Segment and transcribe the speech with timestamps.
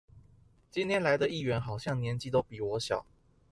[0.71, 3.05] 今天來的議員好像年紀都比我小